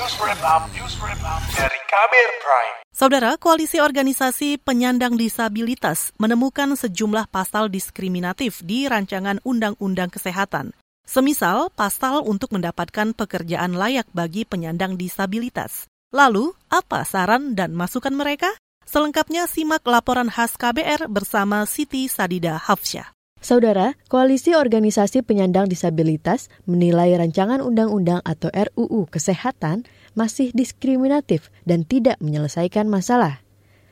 News 0.00 0.16
Wrap 0.16 0.40
Up, 0.40 0.64
News 0.72 0.96
Wrap 0.96 1.20
Up 1.20 1.44
dari 1.52 1.76
Kabir 1.84 2.28
Prime. 2.40 2.76
Saudara, 2.88 3.36
Koalisi 3.36 3.84
Organisasi 3.84 4.56
Penyandang 4.56 5.12
Disabilitas 5.12 6.16
menemukan 6.16 6.72
sejumlah 6.72 7.28
pasal 7.28 7.68
diskriminatif 7.68 8.64
di 8.64 8.88
rancangan 8.88 9.44
Undang-Undang 9.44 10.08
Kesehatan. 10.08 10.72
Semisal 11.04 11.68
pasal 11.76 12.24
untuk 12.24 12.48
mendapatkan 12.56 13.12
pekerjaan 13.12 13.76
layak 13.76 14.08
bagi 14.16 14.48
penyandang 14.48 14.96
disabilitas. 14.96 15.84
Lalu, 16.16 16.56
apa 16.72 17.04
saran 17.04 17.52
dan 17.52 17.76
masukan 17.76 18.16
mereka? 18.16 18.48
Selengkapnya 18.88 19.44
simak 19.52 19.84
laporan 19.84 20.32
khas 20.32 20.56
KBR 20.56 21.12
bersama 21.12 21.68
Siti 21.68 22.08
Sadida 22.08 22.56
Hafsyah. 22.56 23.19
Saudara, 23.40 23.96
Koalisi 24.12 24.52
Organisasi 24.52 25.24
Penyandang 25.24 25.64
Disabilitas 25.64 26.52
menilai 26.68 27.16
rancangan 27.16 27.64
undang-undang 27.64 28.20
atau 28.20 28.52
RUU 28.52 29.08
Kesehatan 29.08 29.88
masih 30.12 30.52
diskriminatif 30.52 31.48
dan 31.64 31.88
tidak 31.88 32.20
menyelesaikan 32.20 32.84
masalah. 32.84 33.40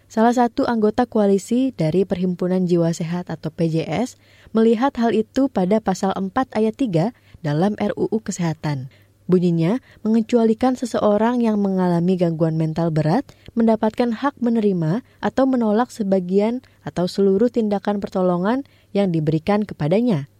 Salah 0.04 0.36
satu 0.36 0.68
anggota 0.68 1.08
koalisi 1.08 1.72
dari 1.72 2.04
Perhimpunan 2.04 2.68
Jiwa 2.68 2.92
Sehat 2.92 3.32
atau 3.32 3.48
PJS 3.48 4.20
melihat 4.52 4.92
hal 5.00 5.16
itu 5.16 5.48
pada 5.48 5.80
pasal 5.80 6.12
4 6.12 6.28
ayat 6.52 6.76
3 6.76 7.16
dalam 7.40 7.72
RUU 7.80 8.20
Kesehatan. 8.20 8.92
Bunyinya 9.28 9.76
mengecualikan 10.00 10.72
seseorang 10.72 11.44
yang 11.44 11.60
mengalami 11.60 12.16
gangguan 12.16 12.56
mental 12.56 12.88
berat 12.88 13.28
mendapatkan 13.52 14.08
hak 14.08 14.40
menerima 14.40 15.04
atau 15.20 15.44
menolak 15.44 15.92
sebagian 15.92 16.64
atau 16.80 17.04
seluruh 17.04 17.52
tindakan 17.52 18.00
pertolongan 18.00 18.64
yang 18.96 19.12
diberikan 19.12 19.68
kepadanya. 19.68 20.32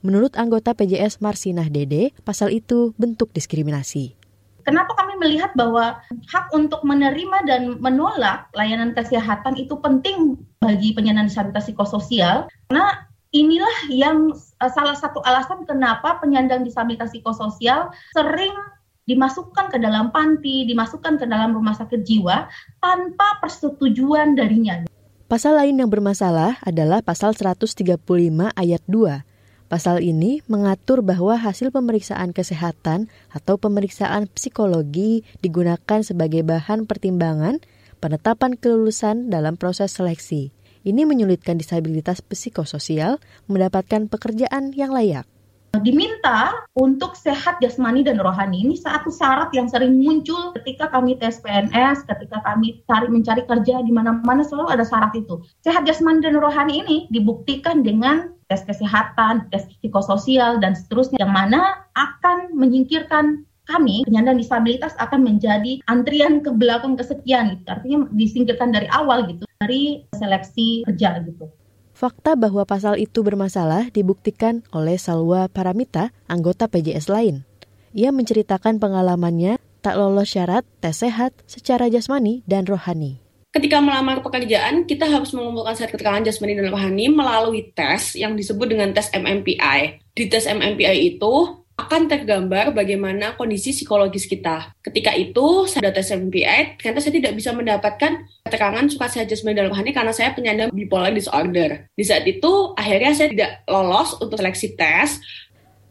Menurut 0.00 0.32
anggota 0.40 0.72
PJS 0.72 1.20
Marsinah 1.20 1.68
Dede, 1.68 2.16
pasal 2.24 2.56
itu 2.56 2.96
bentuk 2.96 3.36
diskriminasi. 3.36 4.16
Kenapa 4.64 4.96
kami 4.96 5.20
melihat 5.20 5.52
bahwa 5.52 6.00
hak 6.32 6.56
untuk 6.56 6.80
menerima 6.88 7.38
dan 7.44 7.76
menolak 7.84 8.48
layanan 8.56 8.96
kesehatan 8.96 9.60
itu 9.60 9.76
penting 9.76 10.40
bagi 10.62 10.96
penyandang 10.96 11.28
disabilitas 11.28 11.68
psikososial? 11.68 12.48
Karena 12.70 13.11
inilah 13.32 13.76
yang 13.88 14.30
uh, 14.32 14.70
salah 14.70 14.94
satu 14.94 15.24
alasan 15.24 15.64
kenapa 15.64 16.20
penyandang 16.20 16.62
disabilitas 16.62 17.10
psikososial 17.10 17.90
sering 18.12 18.52
dimasukkan 19.08 19.72
ke 19.72 19.82
dalam 19.82 20.14
panti, 20.14 20.62
dimasukkan 20.68 21.18
ke 21.18 21.26
dalam 21.26 21.56
rumah 21.56 21.74
sakit 21.74 22.06
jiwa 22.06 22.46
tanpa 22.78 23.42
persetujuan 23.42 24.38
darinya. 24.38 24.86
Pasal 25.26 25.58
lain 25.58 25.80
yang 25.80 25.90
bermasalah 25.90 26.60
adalah 26.62 27.00
pasal 27.00 27.32
135 27.32 27.98
ayat 28.52 28.82
2. 28.86 29.24
Pasal 29.72 30.04
ini 30.04 30.44
mengatur 30.44 31.00
bahwa 31.00 31.32
hasil 31.32 31.72
pemeriksaan 31.72 32.36
kesehatan 32.36 33.08
atau 33.32 33.56
pemeriksaan 33.56 34.28
psikologi 34.28 35.24
digunakan 35.40 36.04
sebagai 36.04 36.44
bahan 36.44 36.84
pertimbangan 36.84 37.64
penetapan 37.96 38.60
kelulusan 38.60 39.32
dalam 39.32 39.56
proses 39.56 39.96
seleksi. 39.96 40.52
Ini 40.82 41.06
menyulitkan 41.06 41.54
disabilitas 41.54 42.18
psikososial 42.26 43.22
mendapatkan 43.46 44.10
pekerjaan 44.10 44.74
yang 44.74 44.90
layak. 44.90 45.22
Diminta 45.72 46.68
untuk 46.76 47.16
sehat 47.16 47.56
jasmani 47.62 48.04
dan 48.04 48.20
rohani. 48.20 48.66
Ini 48.66 48.76
satu 48.76 49.08
syarat 49.08 49.54
yang 49.56 49.72
sering 49.72 49.96
muncul 50.04 50.52
ketika 50.58 50.92
kami 50.92 51.16
tes 51.16 51.40
PNS, 51.40 52.04
ketika 52.04 52.44
kami 52.44 52.84
cari 52.84 53.08
mencari 53.08 53.46
kerja 53.48 53.80
di 53.80 53.88
mana-mana 53.88 54.44
selalu 54.44 54.68
ada 54.68 54.84
syarat 54.84 55.16
itu. 55.16 55.40
Sehat 55.64 55.88
jasmani 55.88 56.20
dan 56.20 56.36
rohani 56.36 56.84
ini 56.84 56.96
dibuktikan 57.08 57.80
dengan 57.80 58.36
tes 58.52 58.66
kesehatan, 58.68 59.48
tes 59.48 59.64
psikososial 59.80 60.60
dan 60.60 60.76
seterusnya 60.76 61.24
yang 61.24 61.32
mana 61.32 61.88
akan 61.96 62.52
menyingkirkan 62.52 63.48
kami 63.72 64.04
penyandang 64.04 64.36
disabilitas 64.36 64.92
akan 65.00 65.24
menjadi 65.24 65.80
antrian 65.88 66.44
ke 66.44 66.52
belakang 66.52 66.92
kesekian 67.00 67.56
gitu. 67.56 67.68
Artinya 67.72 67.98
disingkirkan 68.12 68.68
dari 68.68 68.84
awal 68.92 69.24
gitu 69.32 69.48
dari 69.64 70.04
seleksi 70.12 70.84
kerja 70.84 71.24
gitu. 71.24 71.48
Fakta 71.96 72.36
bahwa 72.36 72.68
pasal 72.68 73.00
itu 73.00 73.24
bermasalah 73.24 73.88
dibuktikan 73.94 74.60
oleh 74.74 75.00
Salwa 75.00 75.46
Paramita, 75.48 76.10
anggota 76.28 76.68
PJS 76.68 77.08
lain. 77.08 77.48
Ia 77.96 78.12
menceritakan 78.12 78.80
pengalamannya 78.82 79.60
tak 79.84 79.98
lolos 80.00 80.32
syarat 80.32 80.64
tes 80.80 80.98
sehat 80.98 81.32
secara 81.44 81.86
jasmani 81.92 82.40
dan 82.48 82.64
rohani. 82.64 83.22
Ketika 83.52 83.84
melamar 83.84 84.24
pekerjaan, 84.24 84.88
kita 84.88 85.04
harus 85.04 85.36
mengumpulkan 85.36 85.76
surat 85.76 85.92
keterangan 85.92 86.24
jasmani 86.24 86.56
dan 86.56 86.72
rohani 86.72 87.12
melalui 87.12 87.68
tes 87.76 88.16
yang 88.16 88.32
disebut 88.32 88.64
dengan 88.64 88.96
tes 88.96 89.12
MMPI. 89.12 90.00
Di 90.16 90.24
tes 90.32 90.48
MMPI 90.48 91.16
itu, 91.16 91.60
akan 91.92 92.08
tergambar 92.08 92.72
bagaimana 92.72 93.36
kondisi 93.36 93.76
psikologis 93.76 94.24
kita. 94.24 94.72
Ketika 94.80 95.12
itu, 95.12 95.68
saya 95.68 95.92
tes 95.92 96.08
MPI, 96.08 96.80
ternyata 96.80 97.04
saya 97.04 97.12
tidak 97.20 97.36
bisa 97.36 97.52
mendapatkan 97.52 98.24
keterangan 98.48 98.88
suka 98.88 99.12
sehat 99.12 99.28
jasmani 99.28 99.60
dalam 99.60 99.76
rohani 99.76 99.92
karena 99.92 100.08
saya 100.16 100.32
penyandang 100.32 100.72
bipolar 100.72 101.12
disorder. 101.12 101.92
Di 101.92 102.00
saat 102.08 102.24
itu, 102.24 102.72
akhirnya 102.80 103.12
saya 103.12 103.28
tidak 103.28 103.60
lolos 103.68 104.16
untuk 104.24 104.40
seleksi 104.40 104.72
tes. 104.72 105.20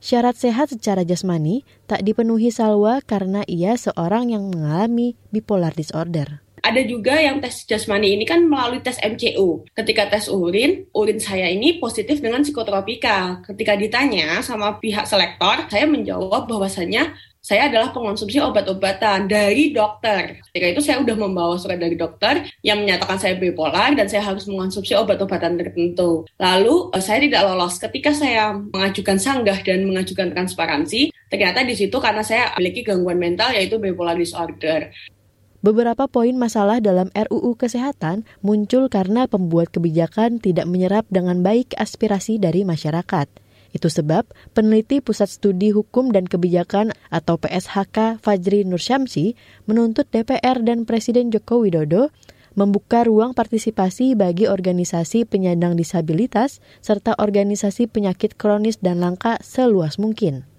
Syarat 0.01 0.41
sehat 0.41 0.73
secara 0.73 1.05
jasmani 1.05 1.61
tak 1.85 2.01
dipenuhi 2.01 2.49
Salwa 2.49 3.05
karena 3.05 3.45
ia 3.45 3.77
seorang 3.77 4.33
yang 4.33 4.49
mengalami 4.49 5.13
bipolar 5.29 5.77
disorder 5.77 6.41
ada 6.61 6.81
juga 6.85 7.17
yang 7.17 7.41
tes 7.41 7.65
jasmani 7.65 8.13
ini 8.13 8.25
kan 8.25 8.45
melalui 8.45 8.79
tes 8.85 9.01
MCU. 9.01 9.65
Ketika 9.73 10.07
tes 10.13 10.29
urin, 10.29 10.85
urin 10.93 11.17
saya 11.17 11.49
ini 11.49 11.81
positif 11.81 12.21
dengan 12.21 12.45
psikotropika. 12.45 13.41
Ketika 13.45 13.73
ditanya 13.73 14.39
sama 14.45 14.77
pihak 14.77 15.09
selektor, 15.09 15.65
saya 15.67 15.89
menjawab 15.89 16.45
bahwasannya 16.45 17.17
saya 17.41 17.73
adalah 17.73 17.89
pengonsumsi 17.89 18.37
obat-obatan 18.37 19.25
dari 19.25 19.73
dokter. 19.73 20.45
Ketika 20.53 20.67
itu 20.77 20.81
saya 20.85 21.01
sudah 21.01 21.17
membawa 21.17 21.57
surat 21.57 21.81
dari 21.81 21.97
dokter 21.97 22.45
yang 22.61 22.85
menyatakan 22.85 23.17
saya 23.17 23.33
bipolar 23.33 23.97
dan 23.97 24.05
saya 24.05 24.21
harus 24.29 24.45
mengonsumsi 24.45 24.93
obat-obatan 24.93 25.57
tertentu. 25.57 26.29
Lalu 26.37 26.93
eh, 26.93 27.01
saya 27.01 27.17
tidak 27.25 27.41
lolos 27.49 27.81
ketika 27.81 28.13
saya 28.13 28.53
mengajukan 28.53 29.17
sanggah 29.17 29.57
dan 29.65 29.89
mengajukan 29.89 30.37
transparansi. 30.37 31.09
Ternyata 31.33 31.65
di 31.65 31.73
situ 31.73 31.97
karena 31.97 32.21
saya 32.21 32.53
memiliki 32.53 32.85
gangguan 32.85 33.17
mental 33.17 33.49
yaitu 33.57 33.81
bipolar 33.81 34.13
disorder. 34.13 34.93
Beberapa 35.61 36.09
poin 36.09 36.33
masalah 36.33 36.81
dalam 36.81 37.13
RUU 37.13 37.53
Kesehatan 37.53 38.25
muncul 38.41 38.89
karena 38.89 39.29
pembuat 39.29 39.69
kebijakan 39.69 40.41
tidak 40.41 40.65
menyerap 40.65 41.05
dengan 41.13 41.45
baik 41.45 41.77
aspirasi 41.77 42.41
dari 42.41 42.65
masyarakat. 42.65 43.29
Itu 43.69 43.87
sebab 43.87 44.25
peneliti 44.57 45.05
Pusat 45.05 45.29
Studi 45.29 45.69
Hukum 45.69 46.09
dan 46.09 46.25
Kebijakan 46.25 46.97
atau 47.13 47.37
PSHK 47.37 48.19
Fajri 48.19 48.65
Nursyamsi 48.65 49.37
menuntut 49.69 50.09
DPR 50.09 50.65
dan 50.65 50.89
Presiden 50.89 51.29
Joko 51.29 51.61
Widodo 51.61 52.09
membuka 52.57 53.05
ruang 53.07 53.31
partisipasi 53.31 54.17
bagi 54.17 54.49
organisasi 54.49 55.29
penyandang 55.29 55.79
disabilitas 55.79 56.59
serta 56.83 57.15
organisasi 57.15 57.87
penyakit 57.87 58.35
kronis 58.35 58.81
dan 58.83 58.99
langka 58.99 59.39
seluas 59.39 59.95
mungkin 59.95 60.50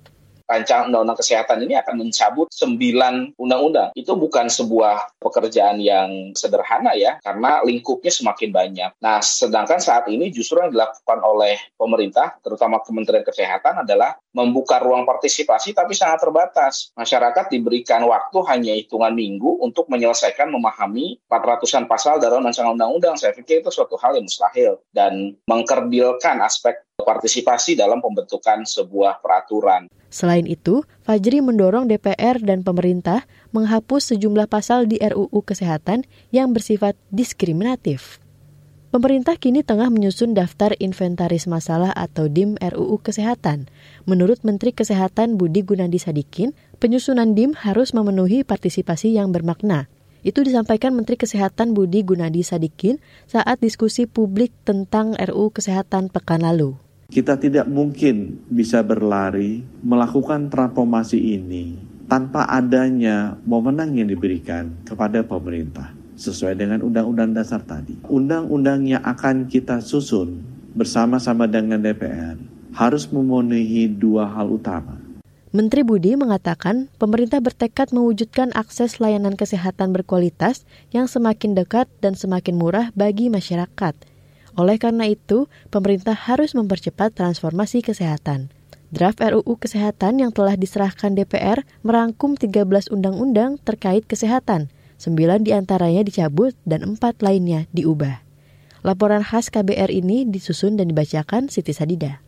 rancangan 0.46 0.92
undang-undang 0.92 1.18
kesehatan 1.18 1.58
ini 1.64 1.74
akan 1.78 1.94
mencabut 2.06 2.48
sembilan 2.52 3.38
undang-undang. 3.38 3.90
Itu 3.96 4.14
bukan 4.18 4.48
sebuah 4.48 5.18
pekerjaan 5.22 5.78
yang 5.78 6.36
sederhana 6.36 6.94
ya, 6.94 7.18
karena 7.22 7.62
lingkupnya 7.62 8.12
semakin 8.12 8.50
banyak. 8.50 8.90
Nah, 9.00 9.18
sedangkan 9.22 9.78
saat 9.78 10.06
ini 10.10 10.28
justru 10.34 10.60
yang 10.60 10.74
dilakukan 10.74 11.18
oleh 11.22 11.58
pemerintah, 11.74 12.38
terutama 12.42 12.82
Kementerian 12.82 13.24
Kesehatan 13.24 13.86
adalah 13.86 14.18
membuka 14.32 14.80
ruang 14.80 15.04
partisipasi 15.04 15.76
tapi 15.76 15.92
sangat 15.92 16.24
terbatas. 16.24 16.90
Masyarakat 16.96 17.52
diberikan 17.52 18.04
waktu 18.08 18.38
hanya 18.48 18.72
hitungan 18.76 19.12
minggu 19.12 19.60
untuk 19.60 19.88
menyelesaikan 19.92 20.48
memahami 20.48 21.20
400-an 21.28 21.84
pasal 21.86 22.18
dalam 22.18 22.44
rancangan 22.44 22.74
undang-undang. 22.74 23.14
Saya 23.20 23.36
pikir 23.36 23.60
itu 23.60 23.68
suatu 23.68 23.96
hal 24.00 24.16
yang 24.16 24.24
mustahil 24.24 24.80
dan 24.92 25.36
mengkerdilkan 25.44 26.40
aspek 26.40 26.80
partisipasi 27.22 27.76
dalam 27.76 27.98
pembentukan 28.00 28.64
sebuah 28.64 29.20
peraturan. 29.20 29.90
Selain 30.12 30.44
itu, 30.44 30.84
Fajri 31.02 31.40
mendorong 31.40 31.88
DPR 31.88 32.40
dan 32.40 32.62
pemerintah 32.62 33.24
menghapus 33.50 34.14
sejumlah 34.14 34.46
pasal 34.46 34.84
di 34.84 35.00
RUU 35.00 35.40
Kesehatan 35.44 36.04
yang 36.30 36.52
bersifat 36.52 36.96
diskriminatif. 37.08 38.20
Pemerintah 38.92 39.40
kini 39.40 39.64
tengah 39.64 39.88
menyusun 39.88 40.36
daftar 40.36 40.76
inventaris 40.76 41.48
masalah 41.48 41.96
atau 41.96 42.28
DIM 42.28 42.60
RUU 42.60 43.00
Kesehatan. 43.00 43.72
Menurut 44.04 44.44
Menteri 44.44 44.76
Kesehatan 44.76 45.40
Budi 45.40 45.64
Gunadi 45.64 45.96
Sadikin, 45.96 46.52
penyusunan 46.76 47.32
DIM 47.32 47.56
harus 47.56 47.96
memenuhi 47.96 48.44
partisipasi 48.44 49.16
yang 49.16 49.32
bermakna. 49.32 49.88
Itu 50.20 50.44
disampaikan 50.44 50.92
Menteri 50.92 51.16
Kesehatan 51.16 51.72
Budi 51.72 52.04
Gunadi 52.04 52.44
Sadikin 52.44 53.00
saat 53.24 53.64
diskusi 53.64 54.04
publik 54.04 54.52
tentang 54.68 55.16
RUU 55.16 55.48
Kesehatan 55.56 56.12
pekan 56.12 56.44
lalu. 56.44 56.76
Kita 57.12 57.36
tidak 57.36 57.68
mungkin 57.68 58.40
bisa 58.48 58.80
berlari 58.80 59.60
melakukan 59.84 60.48
transformasi 60.48 61.36
ini 61.36 61.76
tanpa 62.08 62.48
adanya 62.48 63.36
wewenang 63.44 64.00
yang 64.00 64.08
diberikan 64.08 64.72
kepada 64.88 65.20
pemerintah 65.20 65.92
sesuai 66.16 66.56
dengan 66.56 66.80
undang-undang 66.80 67.36
dasar 67.36 67.60
tadi. 67.68 68.00
Undang-undang 68.08 68.88
yang 68.88 69.04
akan 69.04 69.44
kita 69.44 69.84
susun 69.84 70.40
bersama-sama 70.72 71.44
dengan 71.44 71.84
DPR 71.84 72.40
harus 72.72 73.04
memenuhi 73.12 73.92
dua 73.92 74.32
hal 74.32 74.48
utama. 74.48 74.96
Menteri 75.52 75.84
Budi 75.84 76.16
mengatakan 76.16 76.88
pemerintah 76.96 77.44
bertekad 77.44 77.92
mewujudkan 77.92 78.56
akses 78.56 79.04
layanan 79.04 79.36
kesehatan 79.36 79.92
berkualitas 79.92 80.64
yang 80.96 81.04
semakin 81.04 81.52
dekat 81.52 81.92
dan 82.00 82.16
semakin 82.16 82.56
murah 82.56 82.88
bagi 82.96 83.28
masyarakat. 83.28 84.11
Oleh 84.56 84.76
karena 84.76 85.08
itu, 85.08 85.48
pemerintah 85.72 86.12
harus 86.12 86.52
mempercepat 86.52 87.16
transformasi 87.16 87.80
kesehatan. 87.80 88.52
Draft 88.92 89.24
RUU 89.24 89.56
Kesehatan 89.56 90.20
yang 90.20 90.36
telah 90.36 90.52
diserahkan 90.52 91.16
DPR 91.16 91.64
merangkum 91.80 92.36
13 92.36 92.92
undang-undang 92.92 93.56
terkait 93.64 94.04
kesehatan. 94.04 94.68
9 95.00 95.48
di 95.48 95.56
antaranya 95.56 96.04
dicabut 96.04 96.52
dan 96.68 96.84
4 96.84 97.24
lainnya 97.24 97.64
diubah. 97.72 98.20
Laporan 98.84 99.24
khas 99.24 99.48
KBR 99.48 99.88
ini 99.88 100.28
disusun 100.28 100.76
dan 100.76 100.92
dibacakan 100.92 101.48
Siti 101.48 101.72
Sadida. 101.72 102.20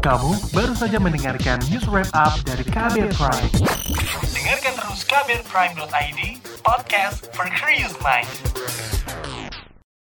Kamu 0.00 0.54
baru 0.56 0.72
saja 0.72 0.96
mendengarkan 0.96 1.60
news 1.68 1.84
wrap 1.90 2.08
up 2.16 2.40
dari 2.48 2.64
KBR 2.64 3.12
Prime. 3.12 3.50
Dengarkan 4.32 4.72
terus 4.78 5.04
kbrprime.id, 5.04 6.20
podcast 6.64 7.28
for 7.36 7.50
curious 7.52 7.92
mind. 8.00 8.30